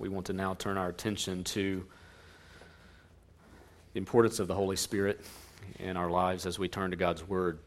[0.00, 1.84] we want to now turn our attention to
[3.92, 5.20] the importance of the Holy Spirit
[5.78, 7.58] in our lives as we turn to God's Word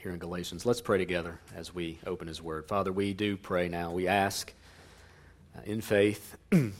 [0.00, 0.64] here in Galatians.
[0.64, 2.68] Let's pray together as we open His Word.
[2.68, 3.92] Father, we do pray now.
[3.92, 4.50] We ask
[5.54, 6.72] uh, in faith that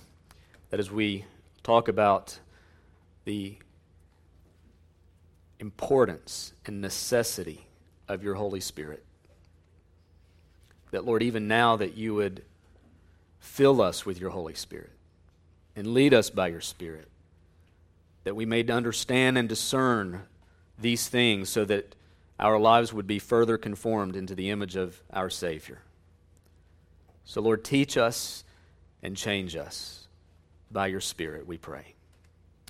[0.72, 1.26] as we
[1.62, 2.38] talk about
[3.26, 3.58] the
[5.60, 7.66] importance and necessity
[8.08, 9.04] of your Holy Spirit,
[10.92, 12.42] that, Lord, even now that you would
[13.42, 14.92] fill us with your Holy Spirit
[15.74, 17.08] and lead us by your Spirit,
[18.22, 20.22] that we may understand and discern
[20.78, 21.94] these things so that
[22.38, 25.80] our lives would be further conformed into the image of our Savior.
[27.24, 28.44] So, Lord, teach us
[29.02, 30.06] and change us
[30.70, 31.94] by your Spirit, we pray.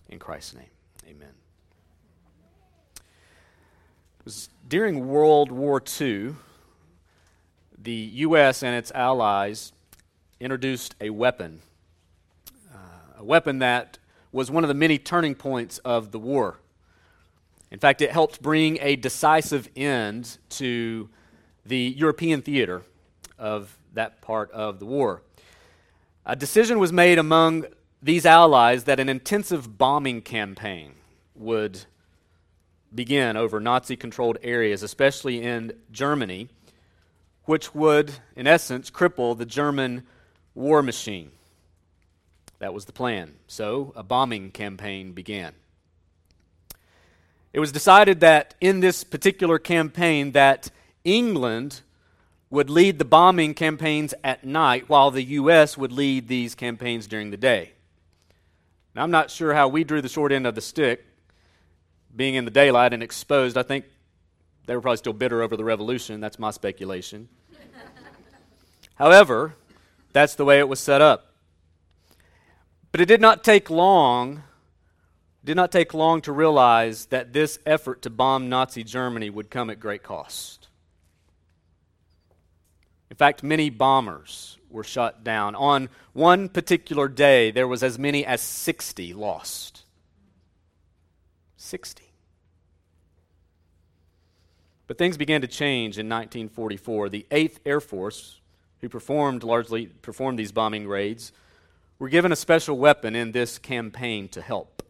[0.09, 0.65] In Christ's name,
[1.07, 1.35] amen.
[2.97, 6.35] It was during World War II,
[7.79, 8.63] the U.S.
[8.63, 9.73] and its allies
[10.43, 11.61] introduced a weapon,
[12.75, 13.99] uh, a weapon that
[14.33, 16.59] was one of the many turning points of the war.
[17.71, 21.09] In fact, it helped bring a decisive end to
[21.65, 22.83] the European theater
[23.39, 25.23] of that part of the war.
[26.27, 27.67] A decision was made among
[28.03, 30.95] these allies that an intensive bombing campaign
[31.37, 31.85] would
[32.93, 36.49] begin over Nazi controlled areas, especially in Germany,
[37.45, 40.05] which would, in essence, cripple the German
[40.55, 41.31] war machine.
[42.59, 43.35] That was the plan.
[43.47, 45.53] So a bombing campaign began.
[47.53, 50.71] It was decided that in this particular campaign that
[51.05, 51.81] England
[52.51, 57.31] would lead the bombing campaigns at night while the US would lead these campaigns during
[57.31, 57.73] the day.
[58.95, 61.05] Now I'm not sure how we drew the short end of the stick
[62.15, 63.57] being in the daylight and exposed.
[63.57, 63.87] I think
[64.67, 66.21] they were probably still bitter over the revolution.
[66.21, 67.29] That's my speculation.
[68.95, 69.57] However,
[70.13, 71.33] that's the way it was set up.
[72.91, 74.43] But it did not take long,
[75.45, 79.71] did not take long to realize that this effort to bomb Nazi Germany would come
[79.71, 80.69] at great cost.
[83.11, 85.55] In fact, many bombers were shot down.
[85.55, 89.85] On one particular day, there was as many as 60 lost.
[91.57, 92.05] 60.
[94.87, 97.09] But things began to change in 1944.
[97.09, 98.41] The 8th Air Force,
[98.83, 101.33] who performed largely performed these bombing raids,
[101.99, 104.83] were given a special weapon in this campaign to help.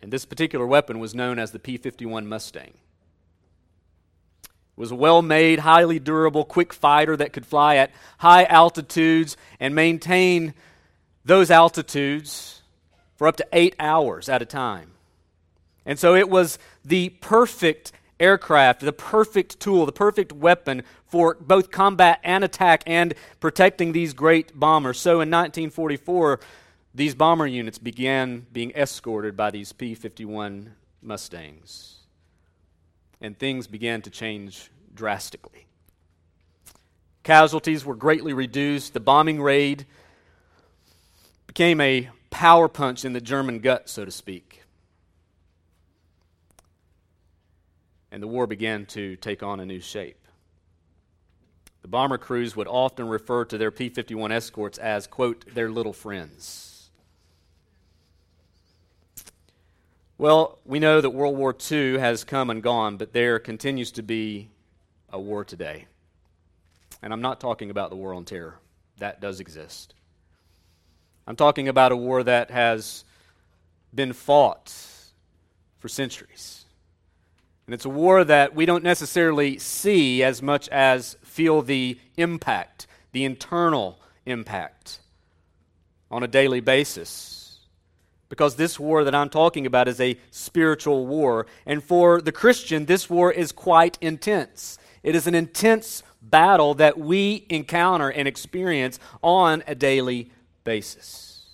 [0.00, 2.72] And this particular weapon was known as the P 51 Mustang.
[4.42, 9.36] It was a well made, highly durable, quick fighter that could fly at high altitudes
[9.60, 10.54] and maintain
[11.26, 12.62] those altitudes
[13.16, 14.92] for up to eight hours at a time.
[15.84, 20.82] And so it was the perfect aircraft, the perfect tool, the perfect weapon
[21.40, 24.98] both combat and attack and protecting these great bombers.
[24.98, 26.40] So in 1944,
[26.94, 31.98] these bomber units began being escorted by these P 51 Mustangs.
[33.20, 35.66] And things began to change drastically.
[37.22, 38.94] Casualties were greatly reduced.
[38.94, 39.86] The bombing raid
[41.46, 44.62] became a power punch in the German gut, so to speak.
[48.16, 50.25] and the war began to take on a new shape.
[51.86, 55.92] The bomber crews would often refer to their P 51 escorts as, quote, their little
[55.92, 56.90] friends.
[60.18, 64.02] Well, we know that World War II has come and gone, but there continues to
[64.02, 64.48] be
[65.10, 65.86] a war today.
[67.02, 68.58] And I'm not talking about the war on terror,
[68.98, 69.94] that does exist.
[71.24, 73.04] I'm talking about a war that has
[73.94, 74.74] been fought
[75.78, 76.64] for centuries.
[77.66, 82.86] And it's a war that we don't necessarily see as much as feel the impact,
[83.12, 85.00] the internal impact
[86.10, 87.60] on a daily basis.
[88.28, 91.46] Because this war that I'm talking about is a spiritual war.
[91.64, 94.78] And for the Christian, this war is quite intense.
[95.02, 100.30] It is an intense battle that we encounter and experience on a daily
[100.64, 101.44] basis.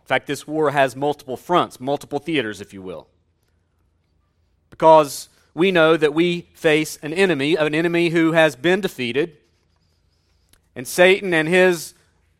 [0.00, 3.08] In fact, this war has multiple fronts, multiple theaters, if you will
[4.80, 9.36] because we know that we face an enemy, an enemy who has been defeated.
[10.76, 11.94] And Satan and his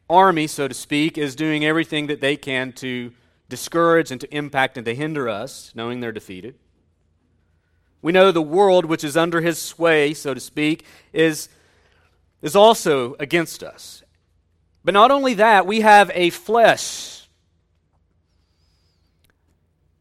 [0.09, 3.13] army, so to speak, is doing everything that they can to
[3.49, 6.55] discourage and to impact and to hinder us, knowing they're defeated.
[8.03, 11.49] We know the world, which is under his sway, so to speak, is,
[12.41, 14.03] is also against us.
[14.85, 17.29] But not only that, we have a flesh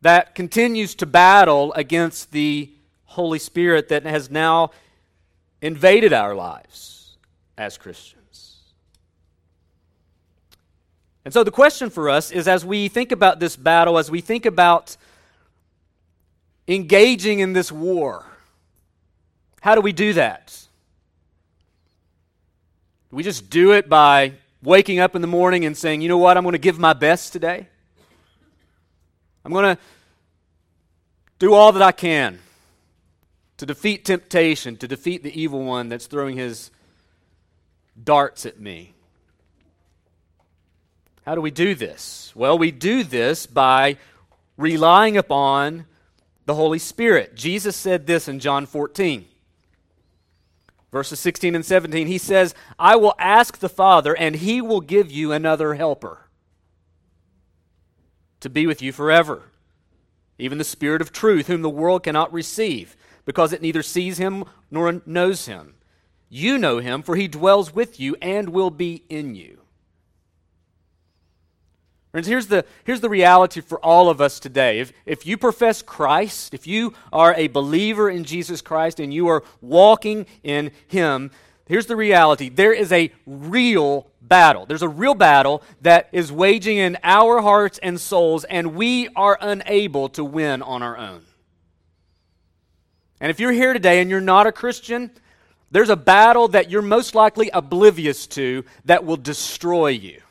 [0.02, 2.70] that continues to battle against the
[3.10, 4.70] Holy Spirit that has now
[5.64, 7.18] invaded our lives
[7.58, 8.60] as Christians.
[11.26, 14.22] And so the question for us is as we think about this battle, as we
[14.22, 14.96] think about
[16.68, 18.26] engaging in this war,
[19.62, 20.68] how do we do that?
[23.10, 26.20] Do we just do it by waking up in the morning and saying, you know
[26.20, 27.68] what, I'm going to give my best today?
[29.44, 29.82] I'm going to
[31.40, 32.38] do all that I can
[33.60, 36.72] to defeat temptation, to defeat the evil one that's throwing his
[38.02, 38.94] darts at me.
[41.26, 42.32] How do we do this?
[42.34, 43.98] Well, we do this by
[44.56, 45.86] relying upon
[46.46, 47.36] the Holy Spirit.
[47.36, 49.26] Jesus said this in John 14.
[50.90, 55.12] Verses 16 and 17, he says, I will ask the Father, and he will give
[55.12, 56.30] you another helper
[58.40, 59.52] to be with you forever,
[60.38, 62.96] even the Spirit of truth, whom the world cannot receive,
[63.30, 65.76] because it neither sees him nor knows him.
[66.30, 69.60] You know him, for he dwells with you and will be in you.
[72.12, 74.80] Friends, here's the, here's the reality for all of us today.
[74.80, 79.28] If, if you profess Christ, if you are a believer in Jesus Christ and you
[79.28, 81.30] are walking in Him,
[81.68, 84.66] here's the reality there is a real battle.
[84.66, 89.38] There's a real battle that is waging in our hearts and souls, and we are
[89.40, 91.26] unable to win on our own.
[93.20, 95.12] And if you're here today and you're not a Christian,
[95.72, 100.22] there's a battle that you're most likely oblivious to that will destroy you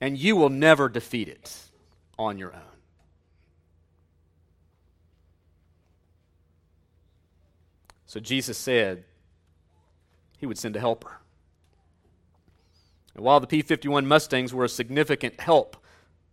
[0.00, 1.56] and you will never defeat it
[2.18, 2.60] on your own.
[8.06, 9.04] So Jesus said
[10.38, 11.18] he would send a helper.
[13.14, 15.76] And while the P 51 Mustangs were a significant help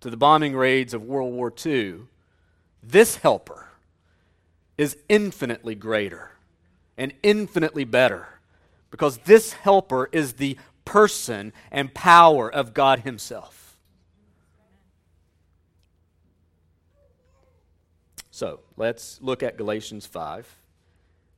[0.01, 2.01] to the bombing raids of World War II,
[2.83, 3.70] this helper
[4.77, 6.31] is infinitely greater
[6.97, 8.27] and infinitely better
[8.89, 13.77] because this helper is the person and power of God Himself.
[18.31, 20.47] So let's look at Galatians 5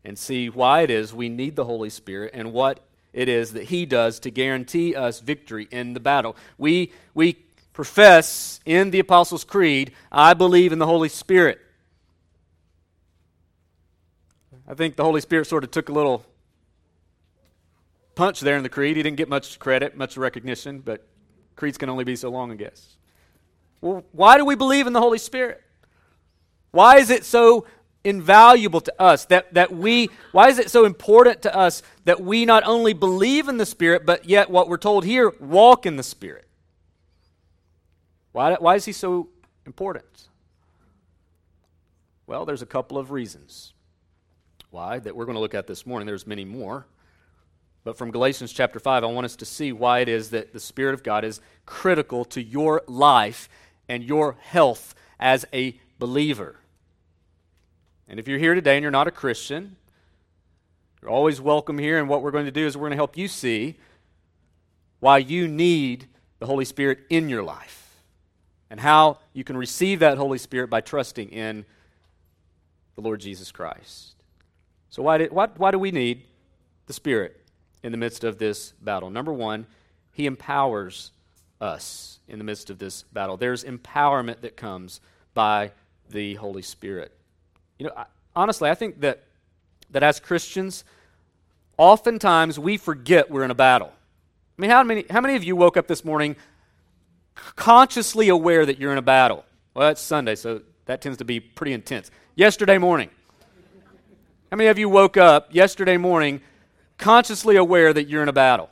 [0.05, 2.79] and see why it is we need the Holy Spirit and what
[3.13, 6.35] it is that He does to guarantee us victory in the battle.
[6.57, 7.33] We, we
[7.73, 11.59] profess in the Apostles' Creed, I believe in the Holy Spirit.
[14.67, 16.25] I think the Holy Spirit sort of took a little
[18.15, 18.95] punch there in the creed.
[18.95, 21.05] He didn't get much credit, much recognition, but
[21.55, 22.95] creeds can only be so long, I guess.
[23.81, 25.61] Well, why do we believe in the Holy Spirit?
[26.71, 27.65] Why is it so
[28.03, 32.45] invaluable to us that, that we, why is it so important to us that we
[32.45, 36.03] not only believe in the Spirit, but yet what we're told here, walk in the
[36.03, 36.47] Spirit?
[38.31, 39.29] Why, why is he so
[39.65, 40.29] important?
[42.25, 43.73] Well, there's a couple of reasons
[44.73, 46.07] why that we're going to look at this morning.
[46.07, 46.87] There's many more.
[47.83, 50.59] But from Galatians chapter 5, I want us to see why it is that the
[50.59, 53.49] Spirit of God is critical to your life
[53.87, 56.55] and your health as a believer.
[58.07, 59.75] And if you're here today and you're not a Christian,
[61.01, 61.99] you're always welcome here.
[61.99, 63.75] And what we're going to do is we're going to help you see
[64.99, 66.07] why you need
[66.39, 68.01] the Holy Spirit in your life
[68.71, 71.63] and how you can receive that Holy Spirit by trusting in
[72.95, 74.22] the Lord Jesus Christ.
[74.93, 76.23] So, why, did, why, why do we need
[76.87, 77.43] the Spirit?
[77.83, 79.09] in the midst of this battle.
[79.09, 79.67] Number one,
[80.13, 81.11] he empowers
[81.59, 83.37] us in the midst of this battle.
[83.37, 85.01] There's empowerment that comes
[85.33, 85.71] by
[86.09, 87.11] the Holy Spirit.
[87.77, 89.23] You know, I, honestly, I think that,
[89.91, 90.85] that as Christians,
[91.77, 93.91] oftentimes we forget we're in a battle.
[94.57, 96.35] I mean, how many, how many of you woke up this morning
[97.55, 99.43] consciously aware that you're in a battle?
[99.73, 102.11] Well, it's Sunday, so that tends to be pretty intense.
[102.35, 103.09] Yesterday morning.
[104.53, 106.39] How many of you woke up yesterday morning
[106.99, 108.69] consciously aware that you're in a battle?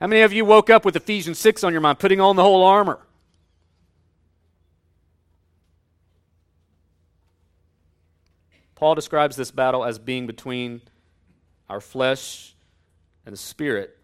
[0.00, 2.42] How many of you woke up with Ephesians 6 on your mind, putting on the
[2.42, 2.98] whole armor?
[8.74, 10.80] Paul describes this battle as being between
[11.70, 12.56] our flesh
[13.24, 13.96] and the spirit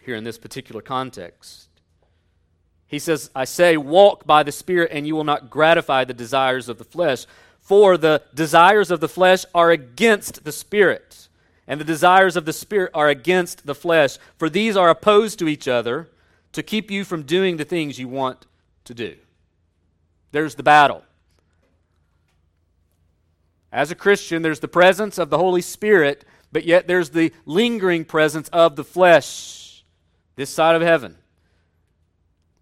[0.00, 1.70] here in this particular context.
[2.86, 6.68] He says, I say, walk by the Spirit, and you will not gratify the desires
[6.68, 7.26] of the flesh.
[7.64, 11.28] For the desires of the flesh are against the Spirit,
[11.66, 14.18] and the desires of the Spirit are against the flesh.
[14.36, 16.10] For these are opposed to each other
[16.52, 18.44] to keep you from doing the things you want
[18.84, 19.16] to do.
[20.30, 21.04] There's the battle.
[23.72, 28.04] As a Christian, there's the presence of the Holy Spirit, but yet there's the lingering
[28.04, 29.84] presence of the flesh,
[30.36, 31.16] this side of heaven.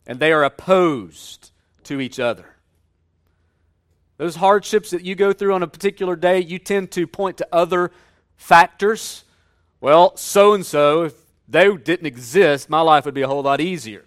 [0.06, 1.50] And they are opposed
[1.84, 2.51] to each other.
[4.22, 7.48] Those hardships that you go through on a particular day, you tend to point to
[7.50, 7.90] other
[8.36, 9.24] factors.
[9.80, 11.14] Well, so and so, if
[11.48, 14.04] they didn't exist, my life would be a whole lot easier.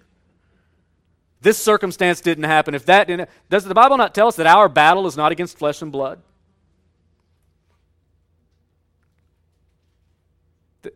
[1.41, 2.73] This circumstance didn't happen.
[2.73, 5.57] If that didn't, does the Bible not tell us that our battle is not against
[5.57, 6.21] flesh and blood?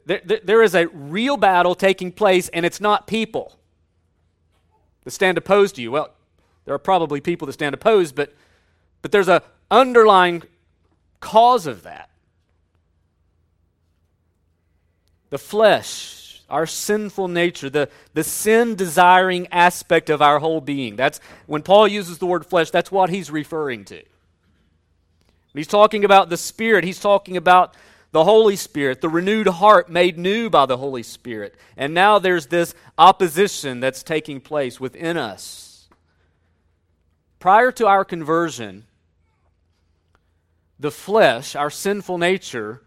[0.06, 3.60] There, there, there is a real battle taking place, and it's not people
[5.04, 5.92] that stand opposed to you.
[5.92, 6.14] Well,
[6.64, 8.34] there are probably people that stand opposed, but,
[9.02, 9.42] but there's an
[9.72, 10.44] underlying
[11.20, 12.10] cause of that.
[15.30, 20.96] The flesh, our sinful nature, the, the sin desiring aspect of our whole being.
[20.96, 23.96] That's when Paul uses the word flesh, that's what he's referring to.
[23.96, 27.76] When he's talking about the Spirit, he's talking about
[28.12, 31.56] the Holy Spirit, the renewed heart made new by the Holy Spirit.
[31.78, 35.88] And now there's this opposition that's taking place within us.
[37.40, 38.86] Prior to our conversion,
[40.80, 42.82] the flesh, our sinful nature,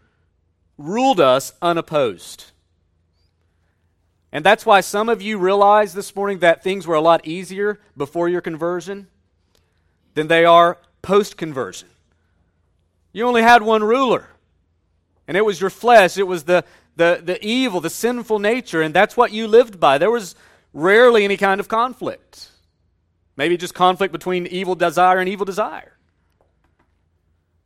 [0.77, 2.45] ruled us unopposed.
[4.31, 7.79] And that's why some of you realize this morning that things were a lot easier
[7.95, 9.07] before your conversion
[10.15, 11.87] than they are post conversion.
[13.11, 14.27] You only had one ruler.
[15.27, 18.93] And it was your flesh, it was the, the, the evil, the sinful nature, and
[18.93, 19.99] that's what you lived by.
[19.99, 20.35] There was
[20.73, 22.49] rarely any kind of conflict.
[23.37, 25.93] Maybe just conflict between evil desire and evil desire.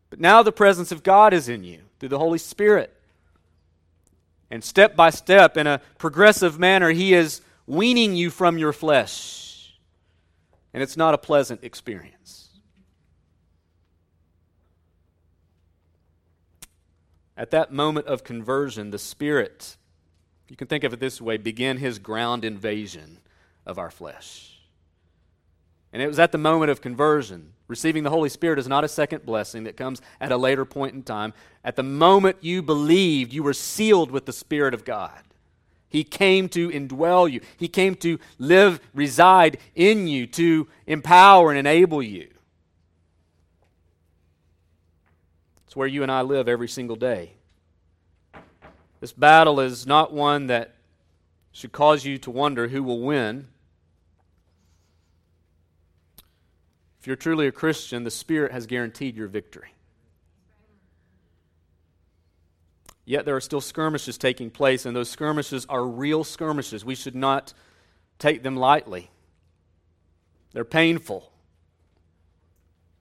[0.10, 2.94] But now the presence of God is in you through the Holy Spirit.
[4.50, 9.78] And step by step, in a progressive manner, He is weaning you from your flesh.
[10.74, 12.50] And it's not a pleasant experience.
[17.36, 19.78] At that moment of conversion, the Spirit,
[20.48, 23.20] you can think of it this way, began his ground invasion
[23.66, 24.60] of our flesh.
[25.94, 27.54] And it was at the moment of conversion.
[27.68, 30.96] Receiving the Holy Spirit is not a second blessing that comes at a later point
[30.96, 31.34] in time.
[31.64, 35.20] At the moment you believed, you were sealed with the Spirit of God.
[35.90, 41.60] He came to indwell you, He came to live, reside in you, to empower and
[41.60, 42.28] enable you.
[45.66, 47.34] It's where you and I live every single day.
[49.00, 50.76] This battle is not one that
[51.52, 53.48] should cause you to wonder who will win.
[57.08, 59.70] If you're truly a Christian, the Spirit has guaranteed your victory.
[63.06, 66.84] Yet there are still skirmishes taking place, and those skirmishes are real skirmishes.
[66.84, 67.54] We should not
[68.20, 69.10] take them lightly.
[70.52, 71.32] They're painful.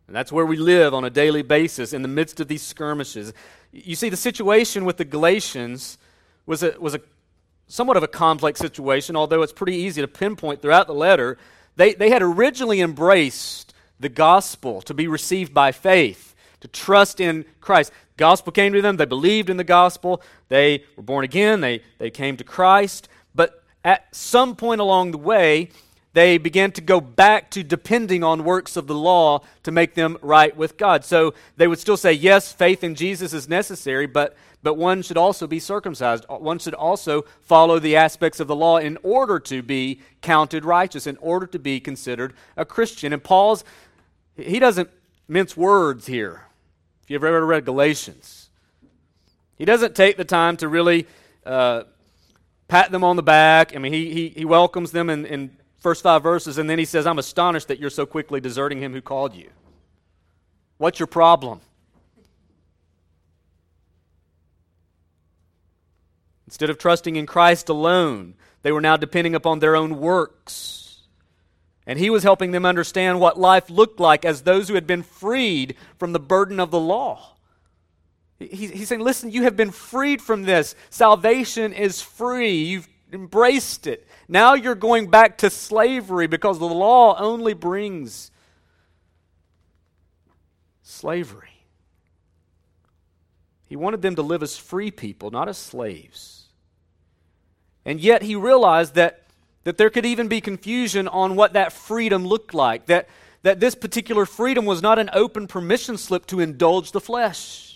[0.06, 3.34] And that's where we live on a daily basis in the midst of these skirmishes.
[3.72, 5.98] You see, the situation with the Galatians
[6.46, 7.00] was a, was a
[7.66, 11.38] somewhat of a complex situation, although it's pretty easy to pinpoint throughout the letter.
[11.74, 17.44] They, they had originally embraced the gospel to be received by faith, to trust in
[17.60, 17.92] Christ.
[18.16, 22.10] Gospel came to them, they believed in the gospel, they were born again, they, they
[22.10, 23.08] came to Christ.
[23.34, 25.70] But at some point along the way,
[26.16, 30.16] they began to go back to depending on works of the law to make them
[30.22, 31.04] right with God.
[31.04, 35.18] So they would still say, yes, faith in Jesus is necessary, but, but one should
[35.18, 36.24] also be circumcised.
[36.30, 41.06] One should also follow the aspects of the law in order to be counted righteous,
[41.06, 43.12] in order to be considered a Christian.
[43.12, 43.62] And Paul's,
[44.36, 44.90] he doesn't
[45.28, 46.42] mince words here.
[47.02, 48.50] If you've ever read Galatians,
[49.56, 51.06] he doesn't take the time to really
[51.44, 51.84] uh,
[52.68, 53.74] pat them on the back.
[53.74, 56.84] I mean, he, he, he welcomes them in, in first five verses, and then he
[56.84, 59.50] says, I'm astonished that you're so quickly deserting him who called you.
[60.78, 61.60] What's your problem?
[66.46, 70.85] Instead of trusting in Christ alone, they were now depending upon their own works.
[71.86, 75.02] And he was helping them understand what life looked like as those who had been
[75.02, 77.36] freed from the burden of the law.
[78.38, 80.74] he's saying, Listen, you have been freed from this.
[80.90, 82.64] Salvation is free.
[82.64, 84.06] You've embraced it.
[84.28, 88.32] Now you're going back to slavery because the law only brings
[90.82, 91.50] slavery.
[93.66, 96.46] He wanted them to live as free people, not as slaves.
[97.84, 99.25] And yet he realized that,
[99.66, 103.08] that there could even be confusion on what that freedom looked like, that,
[103.42, 107.66] that this particular freedom was not an open permission slip to indulge the flesh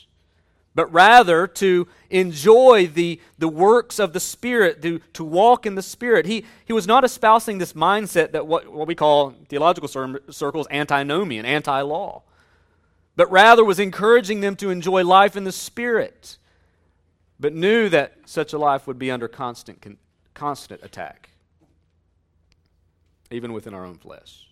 [0.74, 5.82] but rather to enjoy the, the works of the Spirit, to, to walk in the
[5.82, 6.26] Spirit.
[6.26, 9.88] He, he was not espousing this mindset that what, what we call theological
[10.30, 12.22] circles antinomian, anti law,
[13.16, 16.38] but rather was encouraging them to enjoy life in the Spirit,
[17.38, 19.98] but knew that such a life would be under constant,
[20.34, 21.29] constant attack,
[23.30, 24.46] even within our own flesh.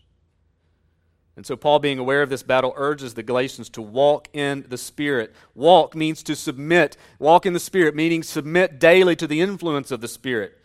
[1.37, 4.77] And so, Paul, being aware of this battle, urges the Galatians to walk in the
[4.77, 5.33] Spirit.
[5.55, 6.97] Walk means to submit.
[7.21, 10.59] Walk in the Spirit, meaning submit daily to the influence of the Spirit.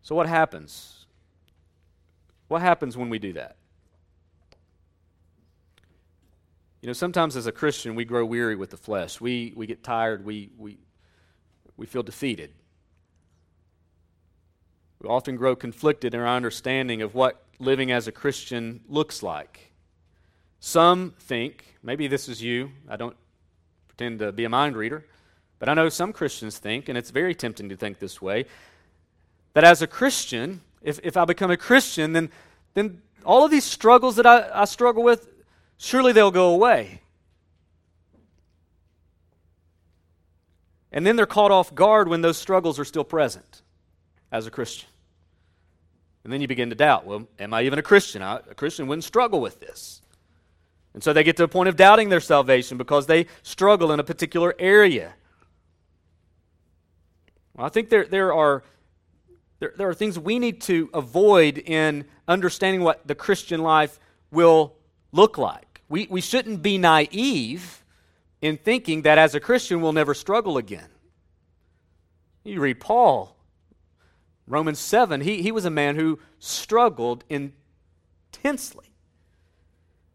[0.00, 1.04] So, what happens?
[2.48, 3.56] What happens when we do that?
[6.80, 9.20] You know, sometimes as a Christian, we grow weary with the flesh.
[9.20, 10.24] We, we get tired.
[10.24, 10.78] We, we,
[11.76, 12.52] we feel defeated.
[15.00, 19.72] We often grow conflicted in our understanding of what living as a Christian looks like.
[20.60, 23.16] Some think, maybe this is you, I don't
[23.86, 25.04] pretend to be a mind reader,
[25.60, 28.46] but I know some Christians think, and it's very tempting to think this way,
[29.54, 32.30] that as a Christian, if, if I become a Christian, then,
[32.74, 35.28] then all of these struggles that I, I struggle with,
[35.78, 37.02] surely they'll go away.
[40.90, 43.62] And then they're caught off guard when those struggles are still present
[44.30, 44.88] as a Christian.
[46.24, 48.22] And then you begin to doubt well, am I even a Christian?
[48.22, 50.02] I, a Christian wouldn't struggle with this.
[50.94, 54.00] And so they get to a point of doubting their salvation because they struggle in
[54.00, 55.14] a particular area.
[57.54, 58.62] Well, I think there, there, are,
[59.60, 63.98] there, there are things we need to avoid in understanding what the Christian life
[64.30, 64.74] will
[65.12, 65.82] look like.
[65.88, 67.84] We, we shouldn't be naive
[68.42, 70.88] in thinking that as a Christian we'll never struggle again.
[72.44, 73.37] You read Paul
[74.48, 78.86] Romans 7, he, he was a man who struggled intensely.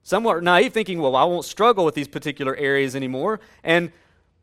[0.01, 3.39] Some were naive, thinking, well, I won't struggle with these particular areas anymore.
[3.63, 3.91] And,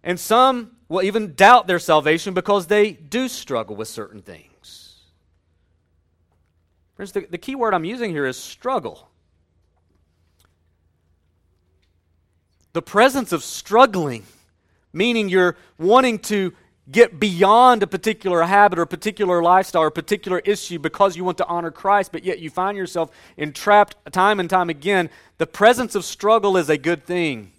[0.02, 4.96] and some will even doubt their salvation because they do struggle with certain things.
[6.94, 9.08] Friends, the, the key word I'm using here is struggle.
[12.72, 14.24] The presence of struggling,
[14.92, 16.54] meaning you're wanting to
[16.90, 21.24] get beyond a particular habit or a particular lifestyle or a particular issue because you
[21.24, 25.46] want to honor Christ, but yet you find yourself entrapped time and time again, the
[25.46, 27.52] presence of struggle is a good thing.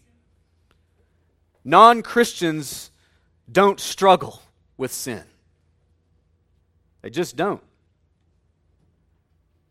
[1.63, 2.91] Non Christians
[3.51, 4.41] don't struggle
[4.77, 5.23] with sin,
[7.01, 7.61] they just don't.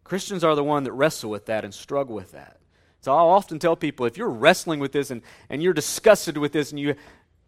[0.05, 2.59] Christians are the one that wrestle with that and struggle with that.
[3.01, 6.53] So I'll often tell people if you're wrestling with this and, and you're disgusted with
[6.53, 6.97] this and you,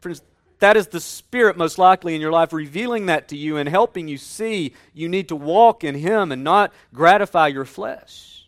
[0.01, 0.23] friends,
[0.63, 4.07] that is the Spirit, most likely, in your life, revealing that to you and helping
[4.07, 8.47] you see you need to walk in Him and not gratify your flesh.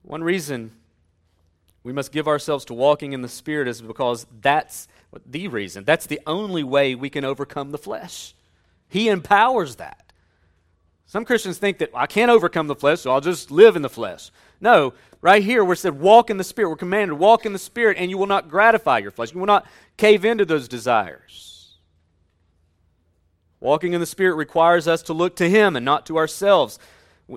[0.00, 0.72] One reason
[1.82, 4.88] we must give ourselves to walking in the Spirit is because that's
[5.26, 5.84] the reason.
[5.84, 8.34] That's the only way we can overcome the flesh.
[8.88, 10.12] He empowers that.
[11.04, 13.90] Some Christians think that I can't overcome the flesh, so I'll just live in the
[13.90, 14.30] flesh.
[14.62, 14.94] No,
[15.26, 16.70] right here we're said walk in the Spirit.
[16.70, 19.32] We're commanded walk in the Spirit, and you will not gratify your flesh.
[19.34, 21.74] You will not cave into those desires.
[23.58, 26.78] Walking in the Spirit requires us to look to Him and not to ourselves.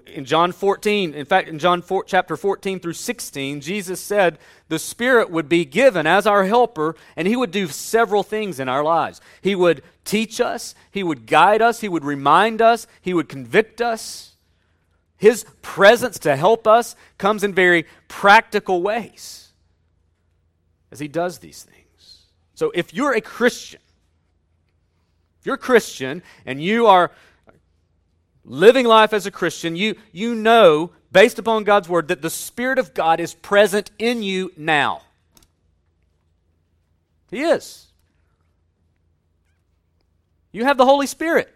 [0.06, 4.78] In John 14, in fact, in John 4, chapter 14 through 16, Jesus said the
[4.78, 8.84] Spirit would be given as our helper, and He would do several things in our
[8.84, 9.20] lives.
[9.42, 13.82] He would teach us, He would guide us, He would remind us, He would convict
[13.82, 14.36] us.
[15.20, 19.50] His presence to help us comes in very practical ways
[20.92, 22.26] as He does these things.
[22.56, 23.82] So if you're a Christian,
[25.40, 27.12] if you're a Christian and you are
[28.46, 32.80] living life as a Christian, you, you know, based upon God's Word, that the Spirit
[32.80, 35.02] of God is present in you now.
[37.30, 37.88] He is.
[40.54, 41.54] You have the Holy Spirit.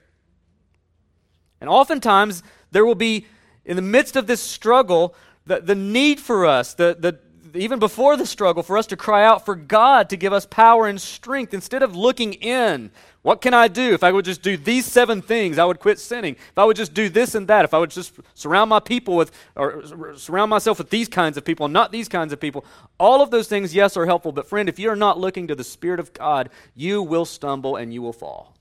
[1.62, 3.26] And oftentimes, there will be
[3.66, 7.20] in the midst of this struggle, the, the need for us, the, the,
[7.58, 10.88] even before the struggle, for us to cry out for God to give us power
[10.88, 12.92] and strength instead of looking in.
[13.22, 13.94] What can I do?
[13.94, 16.36] If I would just do these seven things, I would quit sinning.
[16.36, 19.16] If I would just do this and that, if I would just surround my people
[19.16, 19.84] with, or
[20.18, 22.66] surround myself with these kinds of people, not these kinds of people,
[23.00, 24.34] all of those things, yes, are helpful.
[24.34, 27.94] But friend, if you're not looking to the Spirit of God, you will stumble and
[27.94, 28.56] you will fall.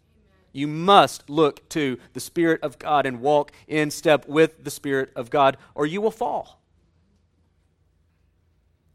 [0.53, 5.11] You must look to the Spirit of God and walk in step with the Spirit
[5.17, 6.61] of God, or you will fall.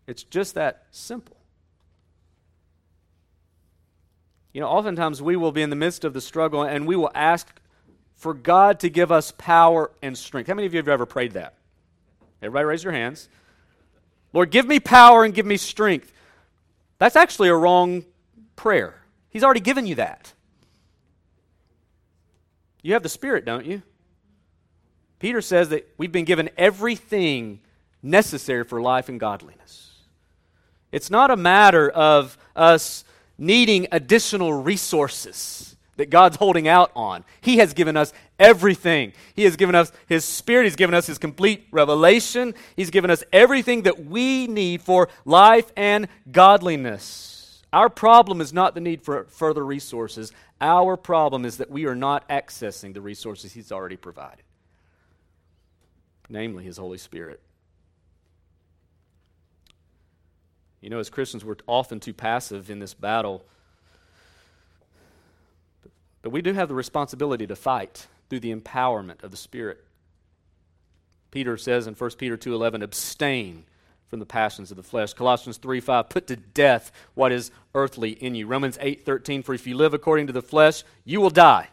[0.06, 1.36] It's just that simple.
[4.54, 7.12] You know, oftentimes we will be in the midst of the struggle and we will
[7.14, 7.48] ask
[8.16, 10.48] for God to give us power and strength.
[10.48, 11.56] How many of you have ever prayed that?
[12.42, 13.30] Everybody raise your hands.
[14.34, 16.12] Lord, give me power and give me strength.
[16.98, 18.06] That's actually a wrong
[18.56, 18.96] prayer.
[19.30, 20.34] He's already given you that.
[22.82, 23.82] You have the Spirit, don't you?
[25.20, 27.60] Peter says that we've been given everything
[28.04, 29.92] necessary for life and godliness.
[30.92, 33.04] It's not a matter of us
[33.38, 35.76] needing additional resources.
[35.98, 37.26] that God's holding out on.
[37.42, 39.14] He has given us everything.
[39.36, 40.66] He has given us His Spirit.
[40.66, 42.54] He's given us His complete revelation.
[42.76, 47.64] He's given us everything that we need for life and godliness.
[47.74, 50.32] Our problem is not the need for further resources.
[50.60, 54.44] Our problem is that we are not accessing the resources He's already provided,
[56.30, 57.42] namely His Holy Spirit.
[60.82, 63.46] You know, as Christians, we're often too passive in this battle
[66.28, 69.82] but we do have the responsibility to fight through the empowerment of the Spirit.
[71.32, 73.66] Peter says in 1 Peter 2:11, "Abstain
[74.08, 78.36] from the passions of the flesh." Colossians 3:5, "Put to death what is earthly in
[78.36, 81.70] you." Romans 8:13, "For if you live according to the flesh, you will die."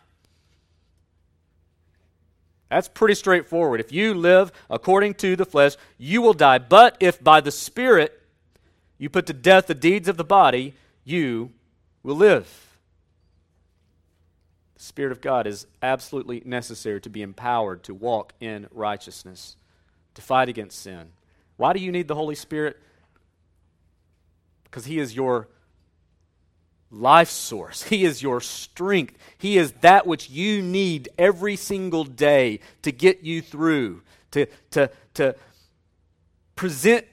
[2.71, 3.79] That's pretty straightforward.
[3.79, 6.59] If you live according to the flesh, you will die.
[6.59, 8.21] But if by the Spirit
[8.99, 11.53] you put to death the deeds of the body, you
[12.03, 12.77] will live.
[14.75, 19.57] The Spirit of God is absolutely necessary to be empowered to walk in righteousness,
[20.15, 21.13] to fight against sin.
[21.57, 22.77] Why do you need the Holy Spirit?
[24.65, 25.49] Because He is your
[26.91, 27.83] life source.
[27.83, 29.17] He is your strength.
[29.39, 34.91] He is that which you need every single day to get you through, to, to,
[35.15, 35.37] to
[36.57, 37.07] present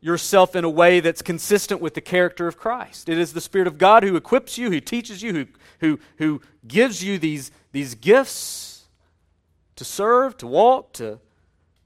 [0.00, 3.08] yourself in a way that's consistent with the character of Christ.
[3.08, 5.46] It is the Spirit of God who equips you, who teaches you, who,
[5.80, 8.86] who, who gives you these, these gifts
[9.76, 11.18] to serve, to walk, to,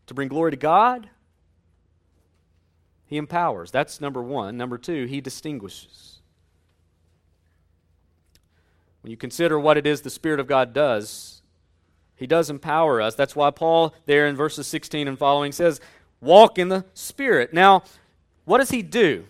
[0.06, 1.08] to bring glory to God.
[3.12, 3.70] He empowers.
[3.70, 4.56] That's number one.
[4.56, 6.20] Number two, he distinguishes.
[9.02, 11.42] When you consider what it is the Spirit of God does,
[12.16, 13.14] he does empower us.
[13.14, 15.78] That's why Paul, there in verses 16 and following, says,
[16.22, 17.52] Walk in the Spirit.
[17.52, 17.82] Now,
[18.46, 19.26] what does he do?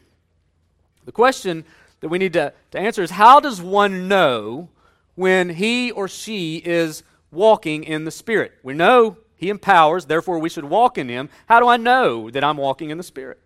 [1.04, 1.64] The question
[2.02, 4.68] that we need to, to answer is how does one know
[5.16, 8.52] when he or she is walking in the Spirit?
[8.62, 11.30] We know he empowers, therefore we should walk in him.
[11.46, 13.40] How do I know that I'm walking in the Spirit?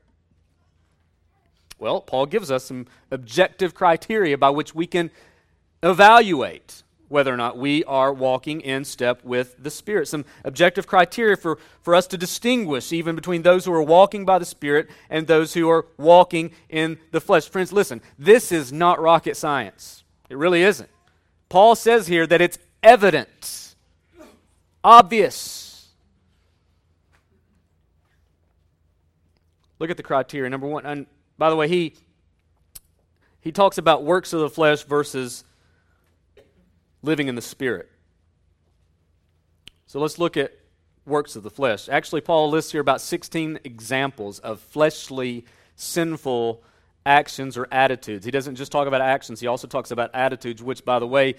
[1.78, 5.10] Well, Paul gives us some objective criteria by which we can
[5.82, 10.08] evaluate whether or not we are walking in step with the Spirit.
[10.08, 14.38] Some objective criteria for, for us to distinguish even between those who are walking by
[14.38, 17.48] the Spirit and those who are walking in the flesh.
[17.48, 20.04] Friends, listen, this is not rocket science.
[20.28, 20.90] It really isn't.
[21.48, 23.76] Paul says here that it's evident,
[24.82, 25.88] obvious.
[29.78, 30.50] Look at the criteria.
[30.50, 31.06] Number one,
[31.38, 31.94] by the way, he,
[33.40, 35.44] he talks about works of the flesh versus
[37.03, 37.90] living in the Spirit.
[39.87, 40.53] So let's look at
[41.07, 41.88] works of the flesh.
[41.88, 45.44] Actually, Paul lists here about 16 examples of fleshly,
[45.77, 46.62] sinful
[47.07, 48.25] actions or attitudes.
[48.25, 51.37] He doesn't just talk about actions, he also talks about attitudes, which, by the way,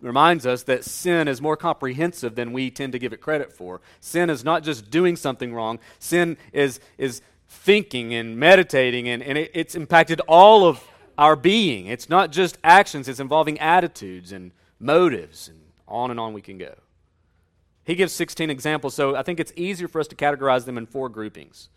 [0.00, 3.82] reminds us that sin is more comprehensive than we tend to give it credit for.
[4.00, 9.36] Sin is not just doing something wrong, sin is, is thinking and meditating, and, and
[9.36, 10.82] it, it's impacted all of
[11.18, 11.86] our being.
[11.86, 16.56] It's not just actions, it's involving attitudes and motives, and on and on we can
[16.56, 16.74] go.
[17.84, 20.86] He gives 16 examples, so I think it's easier for us to categorize them in
[20.86, 21.68] four groupings.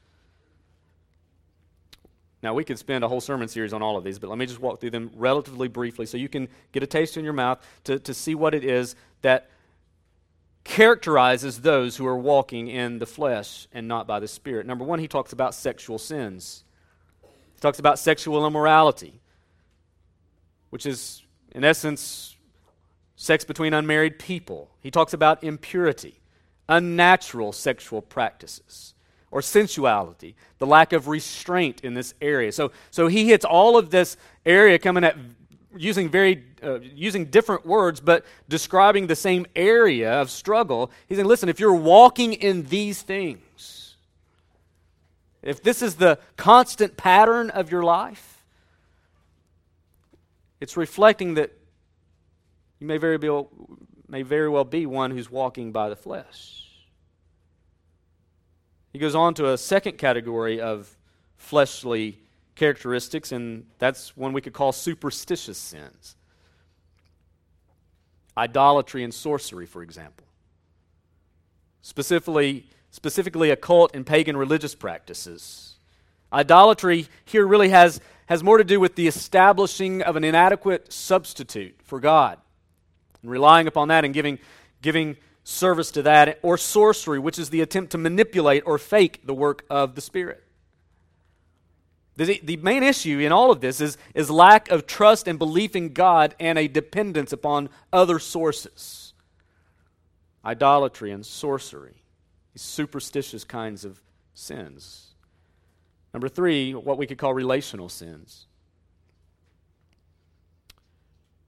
[2.44, 4.46] Now, we could spend a whole sermon series on all of these, but let me
[4.46, 7.66] just walk through them relatively briefly so you can get a taste in your mouth
[7.86, 9.50] to, to see what it is that
[10.64, 14.66] characterizes those who are walking in the flesh and not by the Spirit.
[14.66, 16.64] Number one, he talks about sexual sins.
[17.22, 19.20] He talks about sexual immorality,
[20.70, 22.38] which is, in essence,
[23.16, 24.70] sex between unmarried people.
[24.80, 26.22] He talks about impurity,
[26.70, 28.94] unnatural sexual practices,
[29.32, 32.52] or sensuality, the lack of restraint in this area.
[32.52, 35.18] So, so he hits all of this area coming at
[35.76, 41.28] using very uh, using different words but describing the same area of struggle he's saying
[41.28, 43.96] listen if you're walking in these things
[45.42, 48.34] if this is the constant pattern of your life
[50.62, 51.52] it's reflecting that
[52.84, 53.30] you may very, be,
[54.10, 56.68] may very well be one who's walking by the flesh.
[58.92, 60.98] He goes on to a second category of
[61.38, 62.20] fleshly
[62.56, 66.16] characteristics, and that's one we could call superstitious sins.
[68.38, 70.26] Idolatry and sorcery, for example.
[71.82, 75.76] Specifically, specifically occult and pagan religious practices.
[76.32, 81.76] Idolatry here really has, has more to do with the establishing of an inadequate substitute
[81.84, 82.40] for God
[83.22, 84.40] and relying upon that and giving,
[84.82, 89.34] giving service to that, or sorcery, which is the attempt to manipulate or fake the
[89.34, 90.44] work of the Spirit.
[92.16, 95.76] The, the main issue in all of this is, is lack of trust and belief
[95.76, 99.14] in God and a dependence upon other sources
[100.46, 102.04] idolatry and sorcery,
[102.54, 104.02] these superstitious kinds of
[104.34, 105.14] sins.
[106.14, 108.46] Number three, what we could call relational sins.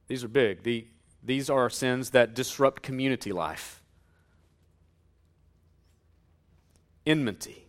[0.08, 0.62] These are big.
[0.62, 0.86] The,
[1.22, 3.82] these are sins that disrupt community life.
[7.04, 7.65] Enmity,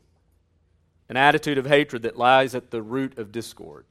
[1.10, 3.86] an attitude of hatred that lies at the root of discord.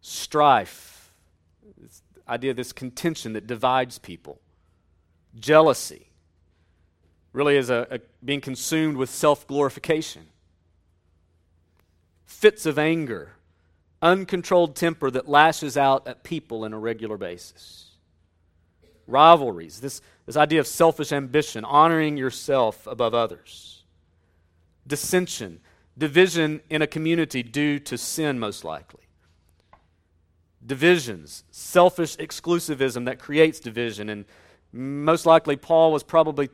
[0.00, 1.12] Strife,
[1.78, 4.40] this idea of this contention that divides people.
[5.38, 6.10] Jealousy,
[7.32, 10.26] really is a, a being consumed with self glorification.
[12.24, 13.32] Fits of anger,
[14.02, 17.90] uncontrolled temper that lashes out at people on a regular basis.
[19.06, 23.82] Rivalries, this, this idea of selfish ambition, honoring yourself above others.
[24.86, 25.60] Dissension,
[26.00, 29.02] division in a community due to sin, most likely.
[30.66, 34.08] Divisions, selfish exclusivism that creates division.
[34.08, 34.24] And
[34.72, 36.48] most likely, Paul was probably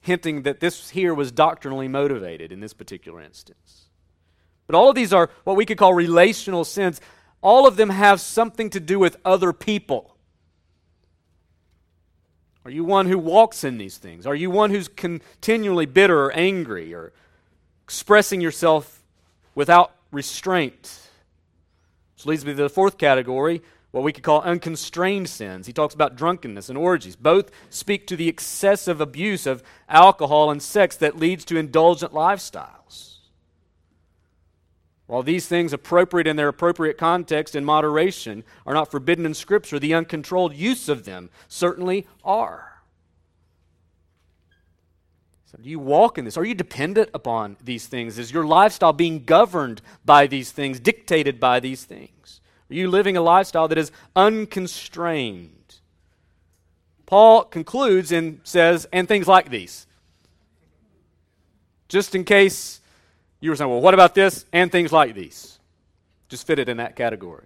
[0.00, 3.86] hinting that this here was doctrinally motivated in this particular instance.
[4.66, 7.00] But all of these are what we could call relational sins.
[7.42, 10.16] All of them have something to do with other people.
[12.64, 14.26] Are you one who walks in these things?
[14.26, 17.12] Are you one who's continually bitter or angry or
[17.84, 19.02] expressing yourself
[19.54, 21.08] without restraint?
[22.16, 25.66] Which leads me to the fourth category, what we could call unconstrained sins.
[25.66, 27.14] He talks about drunkenness and orgies.
[27.14, 33.18] Both speak to the excessive abuse of alcohol and sex that leads to indulgent lifestyles.
[35.06, 39.78] While these things, appropriate in their appropriate context and moderation, are not forbidden in Scripture,
[39.78, 42.73] the uncontrolled use of them certainly are.
[45.62, 46.36] Do you walk in this?
[46.36, 48.18] Are you dependent upon these things?
[48.18, 52.40] Is your lifestyle being governed by these things, dictated by these things?
[52.70, 55.50] Are you living a lifestyle that is unconstrained?
[57.06, 59.86] Paul concludes and says, and things like these.
[61.88, 62.80] Just in case
[63.40, 65.58] you were saying, well, what about this and things like these?
[66.28, 67.44] Just fit it in that category.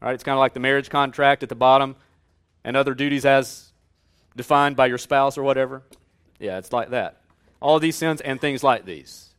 [0.00, 1.96] All right, it's kind of like the marriage contract at the bottom
[2.64, 3.72] and other duties as
[4.36, 5.82] defined by your spouse or whatever.
[6.38, 7.20] Yeah, it's like that.
[7.60, 9.34] All these sins and things like these.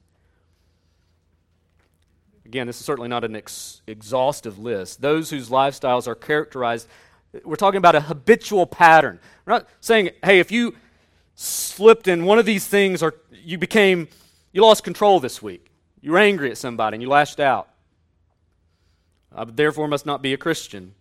[2.45, 5.01] Again, this is certainly not an ex- exhaustive list.
[5.01, 6.87] Those whose lifestyles are characterized,
[7.43, 9.19] we're talking about a habitual pattern.
[9.45, 10.75] We're not saying, hey, if you
[11.35, 14.09] slipped in one of these things or you became
[14.51, 15.71] you lost control this week.
[16.01, 17.69] You were angry at somebody and you lashed out.
[19.33, 20.95] I therefore must not be a Christian.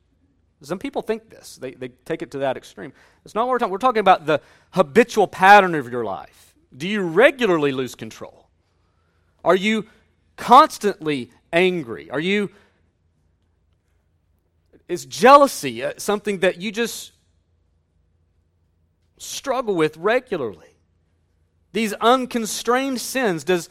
[0.63, 2.93] Some people think this, they, they take it to that extreme.
[3.25, 4.41] It's not what we're talking We're talking about the
[4.73, 6.55] habitual pattern of your life.
[6.77, 8.49] Do you regularly lose control?
[9.45, 9.87] Are you
[10.37, 12.11] constantly angry?
[12.11, 12.51] Are you.
[14.89, 17.13] Is jealousy uh, something that you just
[19.19, 20.77] struggle with regularly?
[21.73, 23.69] These unconstrained sins, does,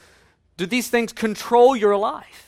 [0.55, 2.46] do these things control your life?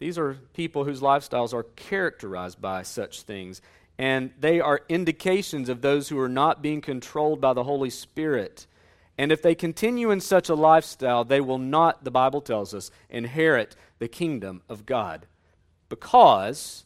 [0.00, 3.60] These are people whose lifestyles are characterized by such things,
[3.98, 8.66] and they are indications of those who are not being controlled by the Holy Spirit.
[9.18, 12.90] And if they continue in such a lifestyle, they will not, the Bible tells us,
[13.10, 15.26] inherit the kingdom of God.
[15.90, 16.84] Because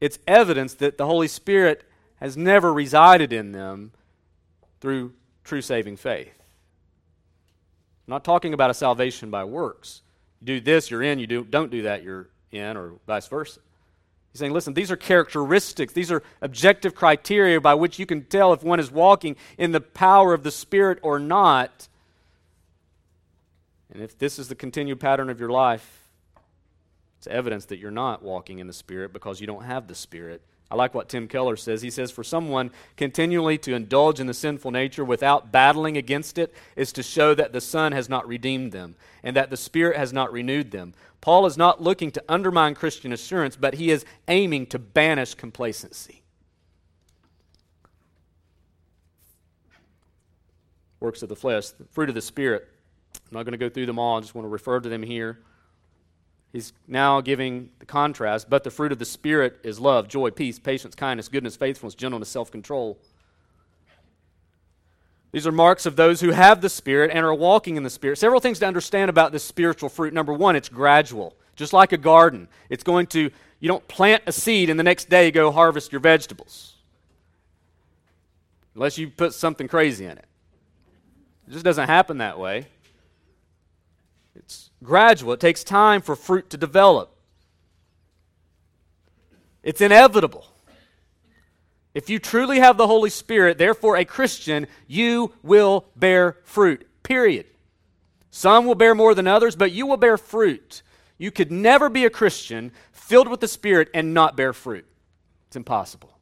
[0.00, 1.84] it's evidence that the Holy Spirit
[2.16, 3.92] has never resided in them
[4.80, 5.12] through
[5.44, 6.34] true saving faith.
[8.08, 10.02] I'm not talking about a salvation by works.
[10.40, 11.18] You do this, you're in.
[11.18, 13.60] You do, don't do that, you're in, or vice versa.
[14.32, 18.52] He's saying, listen, these are characteristics, these are objective criteria by which you can tell
[18.52, 21.88] if one is walking in the power of the Spirit or not.
[23.92, 26.08] And if this is the continued pattern of your life,
[27.18, 30.42] it's evidence that you're not walking in the Spirit because you don't have the Spirit.
[30.70, 31.80] I like what Tim Keller says.
[31.80, 36.54] He says, For someone continually to indulge in the sinful nature without battling against it
[36.76, 40.12] is to show that the Son has not redeemed them and that the Spirit has
[40.12, 40.92] not renewed them.
[41.22, 46.22] Paul is not looking to undermine Christian assurance, but he is aiming to banish complacency.
[51.00, 52.68] Works of the flesh, the fruit of the Spirit.
[53.14, 55.02] I'm not going to go through them all, I just want to refer to them
[55.02, 55.40] here.
[56.52, 60.58] He's now giving the contrast, but the fruit of the Spirit is love, joy, peace,
[60.58, 62.98] patience, kindness, goodness, faithfulness, gentleness, self control.
[65.30, 68.16] These are marks of those who have the Spirit and are walking in the Spirit.
[68.16, 70.14] Several things to understand about this spiritual fruit.
[70.14, 72.48] Number one, it's gradual, just like a garden.
[72.70, 73.30] It's going to,
[73.60, 76.76] you don't plant a seed and the next day go harvest your vegetables,
[78.74, 80.24] unless you put something crazy in it.
[81.46, 82.66] It just doesn't happen that way.
[84.34, 87.14] It's gradual, it takes time for fruit to develop.
[89.62, 90.46] It's inevitable.
[91.94, 96.86] If you truly have the Holy Spirit, therefore a Christian, you will bear fruit.
[97.02, 97.46] Period.
[98.30, 100.82] Some will bear more than others, but you will bear fruit.
[101.16, 104.86] You could never be a Christian filled with the Spirit and not bear fruit.
[105.48, 106.17] It's impossible.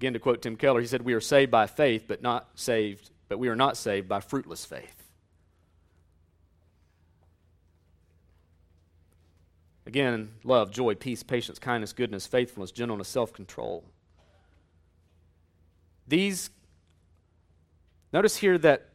[0.00, 3.10] Again, to quote Tim Keller, he said, We are saved by faith, but not saved,
[3.28, 4.96] but we are not saved by fruitless faith.
[9.84, 13.84] Again, love, joy, peace, patience, kindness, goodness, faithfulness, gentleness, self control.
[16.08, 16.48] These,
[18.10, 18.88] notice here that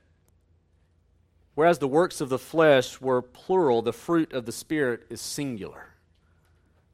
[1.53, 5.89] whereas the works of the flesh were plural, the fruit of the Spirit is singular.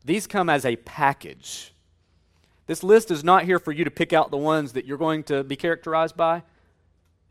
[0.04, 1.74] These come as a package.
[2.68, 5.24] This list is not here for you to pick out the ones that you're going
[5.24, 6.44] to be characterized by.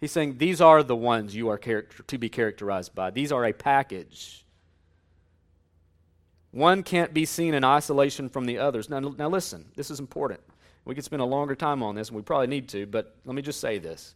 [0.01, 3.11] He's saying these are the ones you are character- to be characterized by.
[3.11, 4.45] These are a package.
[6.51, 8.91] One can't be seen in isolation from the others.
[8.91, 10.41] Now, now listen, this is important.
[10.85, 13.35] We could spend a longer time on this, and we probably need to, but let
[13.35, 14.15] me just say this.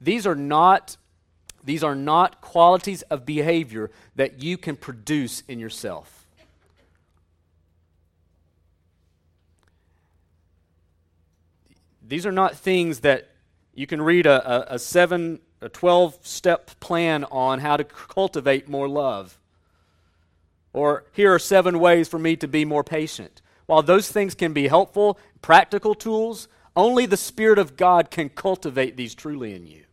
[0.00, 0.96] These are not
[1.64, 6.17] these are not qualities of behavior that you can produce in yourself.
[12.08, 13.28] These are not things that
[13.74, 18.68] you can read a, a, a seven, a 12 step plan on how to cultivate
[18.68, 19.38] more love.
[20.72, 23.42] Or here are seven ways for me to be more patient.
[23.66, 28.96] While those things can be helpful, practical tools, only the Spirit of God can cultivate
[28.96, 29.84] these truly in you.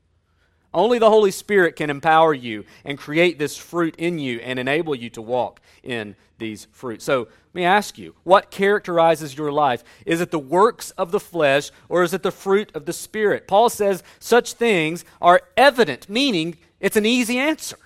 [0.75, 4.93] Only the Holy Spirit can empower you and create this fruit in you and enable
[4.93, 7.05] you to walk in these fruits.
[7.05, 9.85] So let me ask you what characterizes your life?
[10.05, 13.47] Is it the works of the flesh or is it the fruit of the Spirit?
[13.47, 17.79] Paul says such things are evident, meaning it's an easy answer.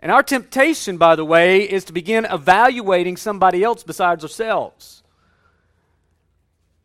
[0.00, 5.02] And our temptation, by the way, is to begin evaluating somebody else besides ourselves.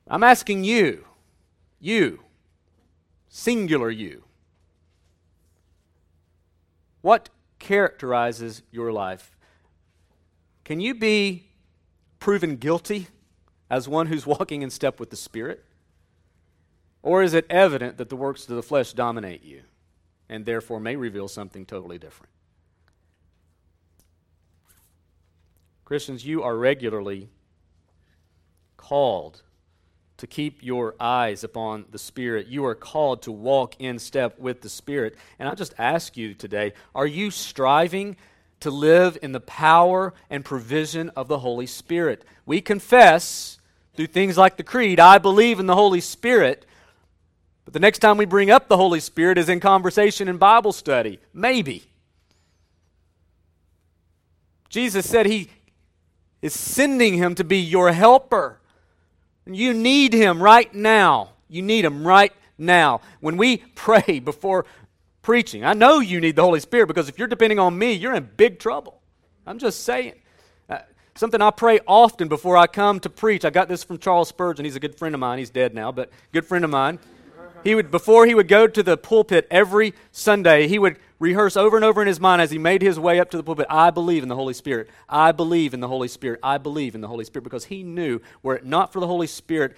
[0.06, 1.06] I'm asking you,
[1.80, 2.25] you,
[3.36, 4.24] singular you.
[7.02, 7.28] What
[7.60, 9.36] characterizes your life?
[10.64, 11.50] Can you be
[12.20, 13.08] proven guilty
[13.70, 15.66] as one who's walking in step with the Spirit?
[17.04, 19.64] Or is it evident that the works of the flesh dominate you
[20.30, 22.32] and therefore may reveal something totally different?
[25.84, 27.30] Christians, you are regularly
[28.78, 29.42] called
[30.18, 32.48] to keep your eyes upon the Spirit.
[32.48, 35.16] You are called to walk in step with the Spirit.
[35.40, 38.16] And I just ask you today are you striving
[38.62, 42.24] to live in the power and provision of the Holy Spirit?
[42.46, 43.60] We confess
[43.96, 46.66] through things like the Creed, I believe in the Holy Spirit.
[47.66, 50.72] But the next time we bring up the Holy Spirit is in conversation and Bible
[50.72, 51.20] study.
[51.34, 51.84] Maybe.
[54.70, 55.50] Jesus said he
[56.42, 58.60] is sending him to be your helper.
[59.46, 61.30] You need Him right now.
[61.48, 63.02] You need Him right now.
[63.20, 64.66] When we pray before
[65.22, 68.16] preaching, I know you need the Holy Spirit because if you're depending on me, you're
[68.16, 69.02] in big trouble.
[69.46, 70.14] I'm just saying.
[70.70, 70.80] Uh,
[71.16, 73.46] something I pray often before I come to preach.
[73.46, 74.66] I got this from Charles Spurgeon.
[74.66, 75.40] He's a good friend of mine.
[75.40, 77.00] He's dead now, but good friend of mine.
[77.64, 81.76] He would before he would go to the pulpit every Sunday, he would rehearse over
[81.76, 83.90] and over in his mind as he made his way up to the pulpit, I
[83.90, 84.90] believe in the Holy Spirit.
[85.08, 86.40] I believe in the Holy Spirit.
[86.44, 89.28] I believe in the Holy Spirit because he knew were it not for the Holy
[89.28, 89.76] Spirit,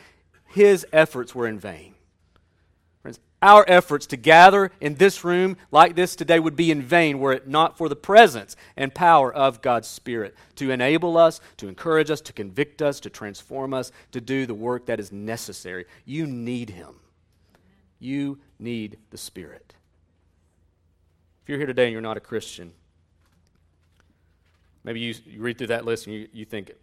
[0.48, 1.94] his efforts were in vain.
[3.02, 7.20] Friends, our efforts to gather in this room like this today would be in vain
[7.20, 11.68] were it not for the presence and power of God's Spirit to enable us, to
[11.68, 15.86] encourage us, to convict us, to transform us, to do the work that is necessary.
[16.06, 16.96] You need him.
[18.00, 19.76] You need the Spirit.
[21.48, 22.74] If you're here today and you're not a Christian,
[24.84, 26.74] maybe you, you read through that list and you, you think,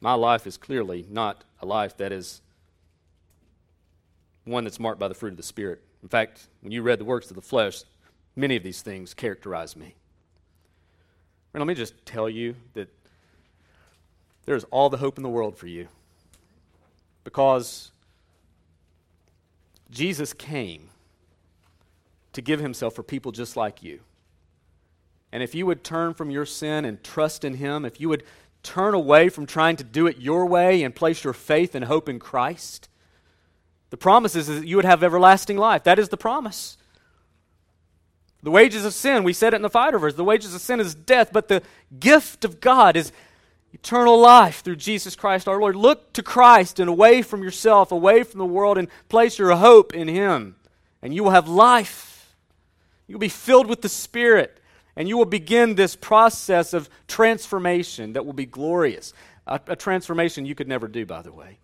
[0.00, 2.40] my life is clearly not a life that is
[4.44, 5.82] one that's marked by the fruit of the Spirit.
[6.04, 7.82] In fact, when you read the works of the flesh,
[8.36, 9.96] many of these things characterize me.
[11.52, 12.88] And let me just tell you that
[14.44, 15.88] there's all the hope in the world for you.
[17.24, 17.90] Because
[19.90, 20.90] Jesus came
[22.36, 24.00] to give himself for people just like you.
[25.32, 28.24] And if you would turn from your sin and trust in him, if you would
[28.62, 32.08] turn away from trying to do it your way and place your faith and hope
[32.10, 32.88] in Christ,
[33.88, 35.84] the promise is that you would have everlasting life.
[35.84, 36.76] That is the promise.
[38.42, 40.78] The wages of sin, we said it in the fighter verse, the wages of sin
[40.78, 41.62] is death, but the
[41.98, 43.12] gift of God is
[43.72, 45.74] eternal life through Jesus Christ our Lord.
[45.74, 49.94] Look to Christ and away from yourself, away from the world, and place your hope
[49.94, 50.56] in Him,
[51.00, 52.12] and you will have life.
[53.06, 54.60] You'll be filled with the Spirit,
[54.96, 59.12] and you will begin this process of transformation that will be glorious.
[59.46, 61.58] A, a transformation you could never do, by the way.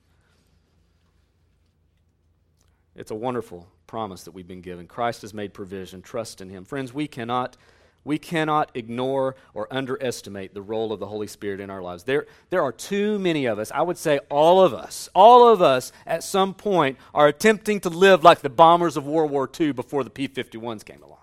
[2.95, 4.87] It's a wonderful promise that we've been given.
[4.87, 6.03] Christ has made provision.
[6.03, 6.65] Trust in Him.
[6.65, 7.57] Friends, we cannot.
[8.05, 12.03] We cannot ignore or underestimate the role of the Holy Spirit in our lives.
[12.03, 15.63] There, there are too many of us, I would say all of us, all of
[15.63, 19.73] us at some point are attempting to live like the bombers of World War II
[19.73, 21.22] before the P 51s came along.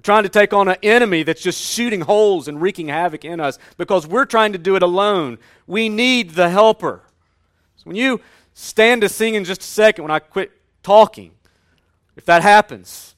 [0.00, 3.38] We're trying to take on an enemy that's just shooting holes and wreaking havoc in
[3.38, 5.36] us because we're trying to do it alone.
[5.66, 7.02] We need the helper.
[7.76, 8.22] So when you
[8.54, 11.32] stand to sing in just a second when I quit talking.
[12.16, 13.14] If that happens,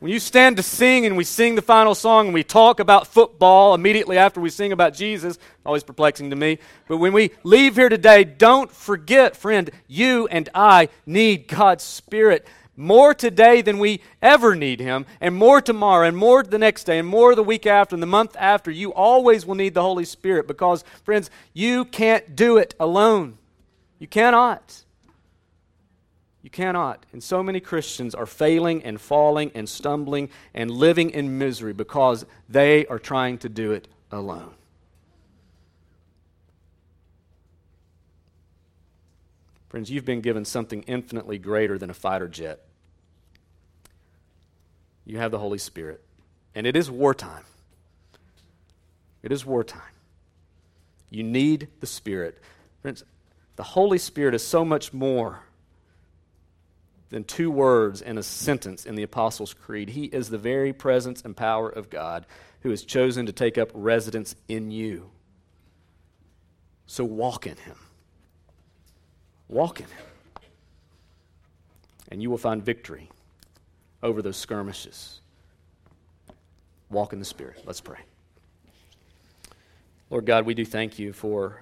[0.00, 3.06] when you stand to sing and we sing the final song and we talk about
[3.06, 6.58] football immediately after we sing about Jesus, always perplexing to me.
[6.88, 12.44] But when we leave here today, don't forget, friend, you and I need God's Spirit
[12.76, 16.98] more today than we ever need Him, and more tomorrow, and more the next day,
[16.98, 18.70] and more the week after, and the month after.
[18.70, 23.38] You always will need the Holy Spirit because, friends, you can't do it alone.
[23.98, 24.84] You cannot.
[26.42, 27.06] You cannot.
[27.12, 32.26] And so many Christians are failing and falling and stumbling and living in misery because
[32.48, 34.54] they are trying to do it alone.
[39.72, 42.60] Friends, you've been given something infinitely greater than a fighter jet.
[45.06, 46.04] You have the Holy Spirit.
[46.54, 47.44] And it is wartime.
[49.22, 49.80] It is wartime.
[51.08, 52.38] You need the Spirit.
[52.82, 53.02] Friends,
[53.56, 55.40] the Holy Spirit is so much more
[57.08, 59.88] than two words in a sentence in the Apostles' Creed.
[59.88, 62.26] He is the very presence and power of God
[62.60, 65.12] who has chosen to take up residence in you.
[66.86, 67.76] So walk in Him.
[69.52, 69.86] Walk in.
[72.10, 73.10] And you will find victory
[74.02, 75.20] over those skirmishes.
[76.88, 77.62] Walk in the Spirit.
[77.66, 77.98] Let's pray.
[80.08, 81.60] Lord God, we do thank you for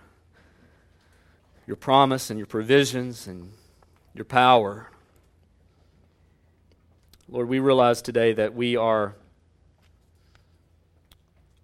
[1.66, 3.50] your promise and your provisions and
[4.14, 4.88] your power.
[7.28, 9.16] Lord, we realize today that we are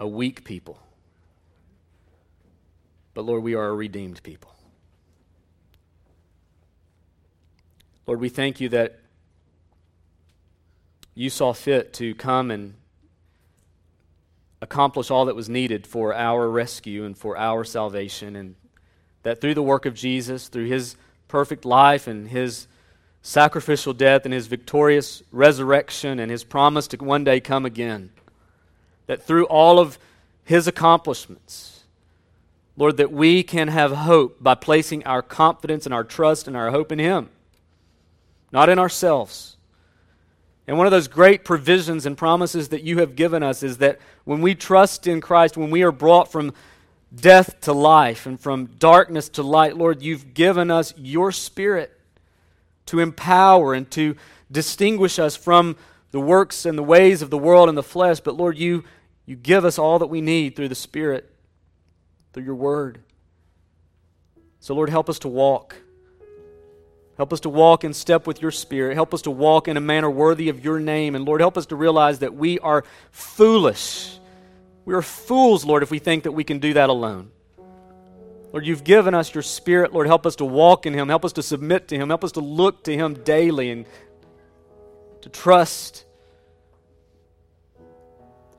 [0.00, 0.80] a weak people.
[3.14, 4.55] But Lord, we are a redeemed people.
[8.07, 9.00] Lord, we thank you that
[11.14, 12.74] you saw fit to come and
[14.62, 18.36] accomplish all that was needed for our rescue and for our salvation.
[18.36, 18.54] And
[19.22, 20.94] that through the work of Jesus, through his
[21.26, 22.68] perfect life and his
[23.22, 28.11] sacrificial death and his victorious resurrection and his promise to one day come again,
[29.07, 29.98] that through all of
[30.44, 31.82] his accomplishments,
[32.76, 36.70] Lord, that we can have hope by placing our confidence and our trust and our
[36.70, 37.30] hope in him,
[38.57, 39.59] not in ourselves.
[40.66, 43.98] And one of those great provisions and promises that you have given us is that
[44.24, 46.54] when we trust in Christ, when we are brought from
[47.14, 49.76] death to life and from darkness to light.
[49.76, 51.92] Lord, you've given us your spirit
[52.86, 54.16] to empower and to
[54.50, 55.76] distinguish us from
[56.12, 58.20] the works and the ways of the world and the flesh.
[58.20, 58.84] But Lord, you,
[59.26, 61.30] you give us all that we need through the Spirit,
[62.32, 63.00] through your word.
[64.61, 65.76] So, Lord, help us to walk.
[67.16, 68.94] Help us to walk in step with your Spirit.
[68.94, 71.14] Help us to walk in a manner worthy of your name.
[71.14, 74.16] And Lord, help us to realize that we are foolish
[74.86, 77.32] we are fools, Lord, if we think that we can do that alone.
[78.52, 79.92] Lord, you've given us your Spirit.
[79.92, 81.08] Lord, help us to walk in Him.
[81.08, 82.08] Help us to submit to Him.
[82.08, 83.84] Help us to look to Him daily and
[85.22, 86.04] to trust.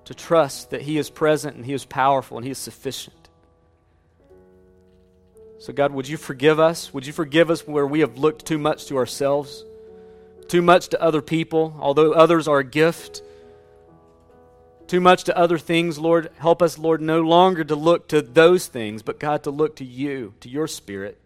[0.06, 3.27] To trust that He is present and He is powerful and He is sufficient.
[5.60, 6.94] So, God, would you forgive us?
[6.94, 9.66] Would you forgive us where we have looked too much to ourselves,
[10.48, 13.22] too much to other people, although others are a gift?
[14.88, 16.32] too much to other things, Lord.
[16.38, 19.86] Help us, Lord, no longer to look to those things, but God, to look to
[19.86, 21.18] you, to your Spirit.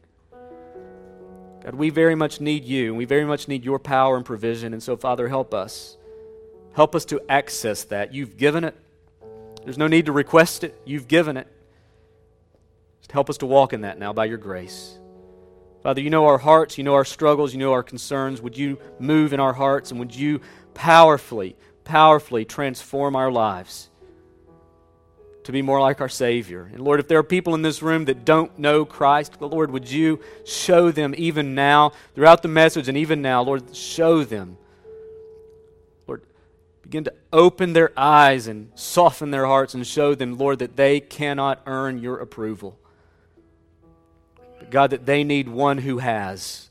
[1.64, 4.74] God, we very much need you, and we very much need your power and provision.
[4.74, 5.96] And so, Father, help us.
[6.74, 8.14] Help us to access that.
[8.14, 8.76] You've given it.
[9.64, 10.80] There's no need to request it.
[10.86, 11.48] You've given it.
[13.12, 14.98] Help us to walk in that now by your grace.
[15.84, 18.42] Father, you know our hearts, you know our struggles, you know our concerns.
[18.42, 20.42] Would you move in our hearts and would you
[20.74, 23.90] powerfully powerfully transform our lives
[25.44, 26.70] to be more like our Savior.
[26.72, 29.90] And Lord, if there are people in this room that don't know Christ, Lord, would
[29.90, 34.58] you show them even now, throughout the message and even now, Lord, show them.
[36.08, 36.22] Lord,
[36.84, 41.00] Begin to open their eyes and soften their hearts and show them, Lord, that they
[41.00, 42.78] cannot earn your approval.
[44.62, 46.70] But God, that they need one who has,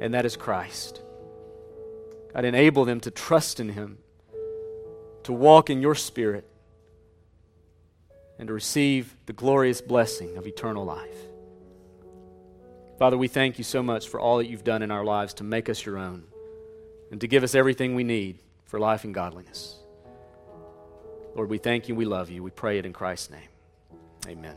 [0.00, 1.00] and that is Christ.
[2.34, 3.98] God, enable them to trust in him,
[5.22, 6.44] to walk in your spirit,
[8.36, 11.16] and to receive the glorious blessing of eternal life.
[12.98, 15.44] Father, we thank you so much for all that you've done in our lives to
[15.44, 16.24] make us your own
[17.12, 19.76] and to give us everything we need for life and godliness.
[21.36, 21.94] Lord, we thank you.
[21.94, 22.42] We love you.
[22.42, 23.48] We pray it in Christ's name.
[24.26, 24.56] Amen.